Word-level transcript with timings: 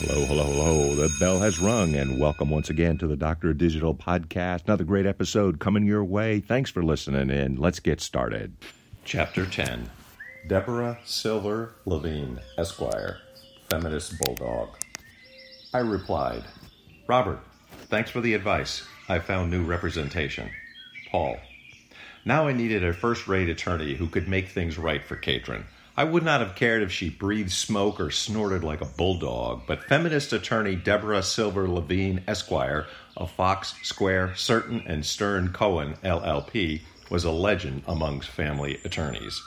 Hello, 0.00 0.24
hello, 0.26 0.44
hello. 0.44 0.94
The 0.94 1.12
bell 1.18 1.40
has 1.40 1.58
rung, 1.58 1.96
and 1.96 2.20
welcome 2.20 2.50
once 2.50 2.70
again 2.70 2.98
to 2.98 3.08
the 3.08 3.16
Doctor 3.16 3.50
of 3.50 3.58
Digital 3.58 3.96
podcast. 3.96 4.66
Another 4.66 4.84
great 4.84 5.06
episode 5.06 5.58
coming 5.58 5.84
your 5.84 6.04
way. 6.04 6.38
Thanks 6.38 6.70
for 6.70 6.84
listening 6.84 7.30
in. 7.30 7.56
Let's 7.56 7.80
get 7.80 8.00
started. 8.00 8.54
Chapter 9.04 9.44
10 9.44 9.90
Deborah 10.46 11.00
Silver 11.04 11.74
Levine, 11.84 12.38
Esquire, 12.56 13.18
Feminist 13.70 14.14
Bulldog. 14.20 14.68
I 15.74 15.80
replied, 15.80 16.44
Robert, 17.08 17.40
thanks 17.88 18.08
for 18.08 18.20
the 18.20 18.34
advice. 18.34 18.84
I 19.08 19.18
found 19.18 19.50
new 19.50 19.64
representation. 19.64 20.48
Paul. 21.10 21.38
Now 22.24 22.46
I 22.46 22.52
needed 22.52 22.84
a 22.84 22.92
first 22.92 23.26
rate 23.26 23.48
attorney 23.48 23.94
who 23.94 24.06
could 24.06 24.28
make 24.28 24.46
things 24.46 24.78
right 24.78 25.02
for 25.02 25.16
Katrin. 25.16 25.64
I 25.98 26.04
would 26.04 26.22
not 26.22 26.38
have 26.40 26.54
cared 26.54 26.84
if 26.84 26.92
she 26.92 27.10
breathed 27.10 27.50
smoke 27.50 27.98
or 27.98 28.12
snorted 28.12 28.62
like 28.62 28.80
a 28.80 28.84
bulldog, 28.84 29.62
but 29.66 29.82
feminist 29.82 30.32
attorney 30.32 30.76
Deborah 30.76 31.24
Silver 31.24 31.68
Levine, 31.68 32.22
Esquire, 32.28 32.86
of 33.16 33.32
Fox 33.32 33.74
Square, 33.82 34.36
Certain, 34.36 34.80
and 34.86 35.04
Stern 35.04 35.52
Cohen, 35.52 35.96
LLP, 36.04 36.82
was 37.10 37.24
a 37.24 37.32
legend 37.32 37.82
amongst 37.88 38.28
family 38.28 38.78
attorneys. 38.84 39.42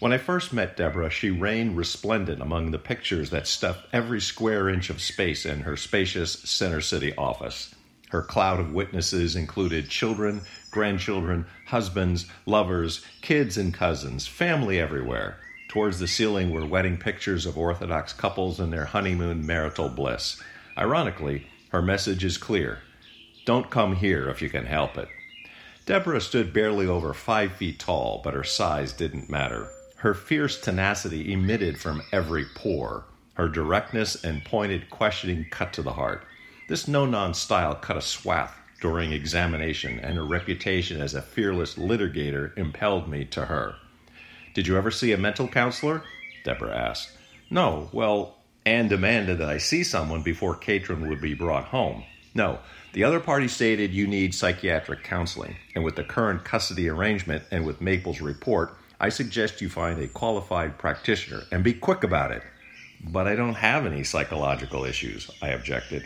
When 0.00 0.12
I 0.12 0.18
first 0.18 0.52
met 0.52 0.76
Deborah, 0.76 1.10
she 1.10 1.30
reigned 1.30 1.76
resplendent 1.76 2.42
among 2.42 2.72
the 2.72 2.78
pictures 2.80 3.30
that 3.30 3.46
stuffed 3.46 3.86
every 3.92 4.20
square 4.20 4.68
inch 4.68 4.90
of 4.90 5.00
space 5.00 5.46
in 5.46 5.60
her 5.60 5.76
spacious 5.76 6.32
Center 6.32 6.80
City 6.80 7.14
office. 7.14 7.72
Her 8.08 8.22
cloud 8.22 8.58
of 8.58 8.72
witnesses 8.72 9.36
included 9.36 9.90
children, 9.90 10.40
grandchildren, 10.72 11.46
husbands, 11.66 12.26
lovers, 12.46 13.06
kids, 13.22 13.56
and 13.56 13.72
cousins, 13.72 14.26
family 14.26 14.80
everywhere. 14.80 15.38
Towards 15.74 15.98
the 15.98 16.06
ceiling 16.06 16.52
were 16.52 16.64
wedding 16.64 16.98
pictures 16.98 17.46
of 17.46 17.58
Orthodox 17.58 18.12
couples 18.12 18.60
in 18.60 18.70
their 18.70 18.84
honeymoon 18.84 19.44
marital 19.44 19.88
bliss. 19.88 20.40
Ironically, 20.78 21.48
her 21.70 21.82
message 21.82 22.24
is 22.24 22.38
clear 22.38 22.78
don't 23.44 23.70
come 23.70 23.96
here 23.96 24.28
if 24.28 24.40
you 24.40 24.48
can 24.48 24.66
help 24.66 24.96
it. 24.96 25.08
Deborah 25.84 26.20
stood 26.20 26.52
barely 26.52 26.86
over 26.86 27.12
five 27.12 27.54
feet 27.54 27.80
tall, 27.80 28.20
but 28.22 28.34
her 28.34 28.44
size 28.44 28.92
didn't 28.92 29.28
matter. 29.28 29.68
Her 29.96 30.14
fierce 30.14 30.60
tenacity 30.60 31.32
emitted 31.32 31.80
from 31.80 32.02
every 32.12 32.44
pore. 32.54 33.06
Her 33.32 33.48
directness 33.48 34.22
and 34.22 34.44
pointed 34.44 34.90
questioning 34.90 35.46
cut 35.50 35.72
to 35.72 35.82
the 35.82 35.94
heart. 35.94 36.24
This 36.68 36.86
no 36.86 37.04
non 37.04 37.34
style 37.34 37.74
cut 37.74 37.96
a 37.96 38.00
swath 38.00 38.56
during 38.80 39.10
examination, 39.10 39.98
and 39.98 40.14
her 40.14 40.24
reputation 40.24 41.00
as 41.00 41.14
a 41.14 41.20
fearless 41.20 41.74
litigator 41.74 42.56
impelled 42.56 43.08
me 43.08 43.24
to 43.24 43.46
her. 43.46 43.74
Did 44.54 44.66
you 44.68 44.76
ever 44.76 44.92
see 44.92 45.12
a 45.12 45.18
mental 45.18 45.48
counselor? 45.48 46.04
Deborah 46.44 46.76
asked. 46.76 47.10
No. 47.50 47.88
Well, 47.92 48.36
Anne 48.64 48.86
demanded 48.86 49.38
that 49.38 49.48
I 49.48 49.58
see 49.58 49.82
someone 49.82 50.22
before 50.22 50.54
Katrin 50.54 51.08
would 51.08 51.20
be 51.20 51.34
brought 51.34 51.64
home. 51.64 52.04
No. 52.34 52.60
The 52.92 53.02
other 53.02 53.18
party 53.18 53.48
stated 53.48 53.92
you 53.92 54.06
need 54.06 54.32
psychiatric 54.32 55.02
counseling, 55.02 55.56
and 55.74 55.82
with 55.82 55.96
the 55.96 56.04
current 56.04 56.44
custody 56.44 56.88
arrangement 56.88 57.42
and 57.50 57.66
with 57.66 57.80
Maple's 57.80 58.20
report, 58.20 58.76
I 59.00 59.08
suggest 59.08 59.60
you 59.60 59.68
find 59.68 60.00
a 60.00 60.06
qualified 60.06 60.78
practitioner 60.78 61.42
and 61.50 61.64
be 61.64 61.74
quick 61.74 62.04
about 62.04 62.30
it. 62.30 62.44
But 63.02 63.26
I 63.26 63.34
don't 63.34 63.54
have 63.54 63.86
any 63.86 64.04
psychological 64.04 64.84
issues, 64.84 65.28
I 65.42 65.48
objected. 65.48 66.04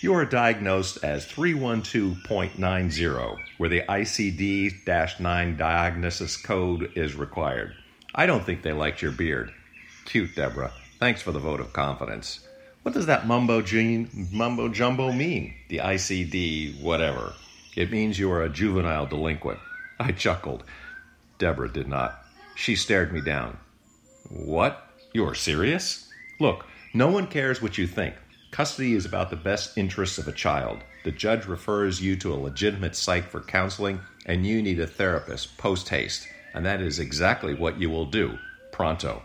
You 0.00 0.14
are 0.14 0.24
diagnosed 0.24 1.04
as 1.04 1.26
312.90, 1.26 3.38
where 3.58 3.70
the 3.70 3.82
ICD 3.88 5.20
9 5.20 5.56
diagnosis 5.56 6.36
code 6.36 6.90
is 6.96 7.14
required. 7.14 7.76
I 8.16 8.26
don't 8.26 8.44
think 8.44 8.62
they 8.62 8.72
liked 8.72 9.02
your 9.02 9.10
beard. 9.10 9.52
Cute, 10.04 10.36
Deborah. 10.36 10.72
Thanks 11.00 11.20
for 11.20 11.32
the 11.32 11.40
vote 11.40 11.58
of 11.58 11.72
confidence. 11.72 12.46
What 12.82 12.94
does 12.94 13.06
that 13.06 13.26
mumbo, 13.26 13.60
gene, 13.60 14.28
mumbo 14.30 14.68
jumbo 14.68 15.10
mean? 15.10 15.54
The 15.68 15.78
ICD, 15.78 16.80
whatever. 16.80 17.34
It 17.74 17.90
means 17.90 18.18
you 18.18 18.30
are 18.30 18.42
a 18.42 18.48
juvenile 18.48 19.06
delinquent. 19.06 19.58
I 19.98 20.12
chuckled. 20.12 20.62
Deborah 21.38 21.72
did 21.72 21.88
not. 21.88 22.24
She 22.54 22.76
stared 22.76 23.12
me 23.12 23.20
down. 23.20 23.58
What? 24.28 24.86
You're 25.12 25.34
serious? 25.34 26.08
Look, 26.38 26.66
no 26.92 27.08
one 27.08 27.26
cares 27.26 27.60
what 27.60 27.78
you 27.78 27.88
think. 27.88 28.14
Custody 28.52 28.94
is 28.94 29.06
about 29.06 29.30
the 29.30 29.36
best 29.36 29.76
interests 29.76 30.18
of 30.18 30.28
a 30.28 30.32
child. 30.32 30.78
The 31.02 31.10
judge 31.10 31.46
refers 31.46 32.00
you 32.00 32.14
to 32.16 32.32
a 32.32 32.36
legitimate 32.36 32.94
psych 32.94 33.28
for 33.28 33.40
counseling, 33.40 34.00
and 34.24 34.46
you 34.46 34.62
need 34.62 34.78
a 34.78 34.86
therapist 34.86 35.58
post 35.58 35.88
haste 35.88 36.28
and 36.54 36.64
that 36.64 36.80
is 36.80 36.98
exactly 36.98 37.54
what 37.54 37.78
you 37.78 37.90
will 37.90 38.06
do 38.06 38.38
pronto. 38.72 39.22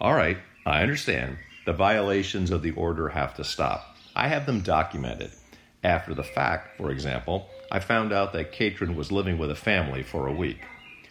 All 0.00 0.14
right, 0.14 0.38
I 0.66 0.82
understand. 0.82 1.38
The 1.64 1.72
violations 1.72 2.50
of 2.50 2.62
the 2.62 2.72
order 2.72 3.08
have 3.10 3.34
to 3.36 3.44
stop. 3.44 3.96
I 4.16 4.28
have 4.28 4.46
them 4.46 4.60
documented. 4.60 5.30
After 5.84 6.14
the 6.14 6.24
fact, 6.24 6.76
for 6.76 6.90
example, 6.90 7.48
I 7.70 7.78
found 7.78 8.12
out 8.12 8.32
that 8.32 8.52
Katrin 8.52 8.94
was 8.94 9.10
living 9.10 9.38
with 9.38 9.50
a 9.50 9.54
family 9.54 10.02
for 10.02 10.26
a 10.26 10.32
week. 10.32 10.60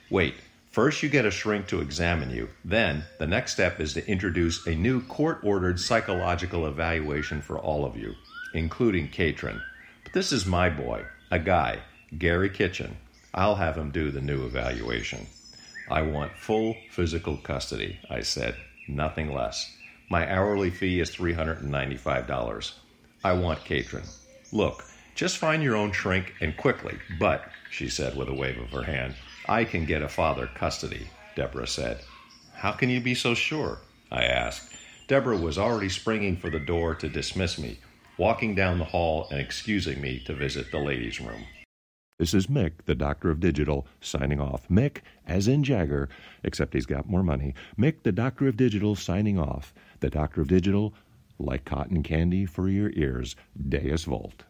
Wait, 0.10 0.36
first 0.72 1.02
you 1.02 1.10
get 1.10 1.26
a 1.26 1.32
shrink 1.32 1.68
to 1.68 1.82
examine 1.82 2.30
you, 2.30 2.50
then 2.64 3.04
the 3.18 3.28
next 3.28 3.54
step 3.54 3.80
is 3.80 3.94
to 3.94 4.08
introduce 4.08 4.68
a 4.68 4.76
new 4.76 5.02
court 5.02 5.40
ordered 5.44 5.80
psychological 5.80 6.68
evaluation 6.68 7.42
for 7.42 7.58
all 7.58 7.86
of 7.86 7.98
you, 7.98 8.14
including 8.54 9.08
Katrin. 9.08 9.62
But 10.04 10.14
this 10.14 10.32
is 10.32 10.46
my 10.46 10.70
boy, 10.70 11.06
a 11.32 11.40
guy, 11.40 11.80
Gary 12.18 12.50
Kitchen. 12.50 12.98
I'll 13.34 13.56
have 13.56 13.78
him 13.78 13.92
do 13.92 14.12
the 14.12 14.22
new 14.22 14.46
evaluation. 14.46 15.28
I 15.90 16.02
want 16.02 16.38
full 16.38 16.76
physical 16.90 17.38
custody, 17.38 18.00
I 18.10 18.22
said, 18.22 18.56
nothing 18.88 19.34
less. 19.34 19.76
My 20.10 20.30
hourly 20.30 20.70
fee 20.70 21.00
is 21.00 21.10
$395. 21.12 22.74
I 23.24 23.34
want 23.34 23.64
Katrin. 23.64 24.04
Look, 24.52 24.84
just 25.16 25.38
find 25.38 25.62
your 25.64 25.76
own 25.76 25.92
shrink 25.92 26.34
and 26.42 26.56
quickly, 26.58 26.98
but, 27.20 27.46
she 27.70 27.88
said 27.88 28.16
with 28.16 28.28
a 28.30 28.34
wave 28.34 28.58
of 28.58 28.72
her 28.72 28.84
hand, 28.84 29.16
I 29.48 29.64
can 29.64 29.86
get 29.86 30.02
a 30.02 30.10
father 30.10 30.48
custody, 30.48 31.08
Deborah 31.36 31.68
said. 31.68 32.02
How 32.54 32.72
can 32.72 32.90
you 32.90 33.02
be 33.02 33.16
so 33.16 33.34
sure? 33.34 33.80
I 34.12 34.24
asked. 34.24 34.70
Deborah 35.08 35.38
was 35.38 35.58
already 35.58 35.90
springing 35.90 36.38
for 36.38 36.50
the 36.50 36.60
door 36.60 36.96
to 36.96 37.10
dismiss 37.10 37.58
me, 37.58 37.80
walking 38.18 38.56
down 38.56 38.80
the 38.80 38.86
hall 38.86 39.28
and 39.32 39.40
excusing 39.40 40.00
me 40.02 40.20
to 40.26 40.34
visit 40.34 40.72
the 40.72 40.80
ladies' 40.80 41.20
room. 41.20 41.46
This 42.20 42.34
is 42.36 42.46
Mick, 42.48 42.74
the 42.86 42.94
Doctor 42.94 43.32
of 43.32 43.40
Digital, 43.40 43.88
signing 44.00 44.40
off. 44.40 44.68
Mick, 44.70 44.98
as 45.26 45.48
in 45.48 45.64
Jagger, 45.64 46.08
except 46.44 46.76
he's 46.76 46.86
got 46.86 47.10
more 47.10 47.24
money. 47.24 47.56
Mick, 47.80 48.04
the 48.04 48.12
Doctor 48.12 48.48
of 48.48 48.58
Digital, 48.58 48.96
signing 48.96 49.40
off. 49.40 49.74
The 50.02 50.10
Doctor 50.12 50.42
of 50.42 50.48
Digital, 50.48 50.94
like 51.40 51.66
cotton 51.66 52.04
candy 52.04 52.46
for 52.46 52.70
your 52.70 52.92
ears, 52.92 53.36
Deus 53.70 54.04
Vult. 54.04 54.44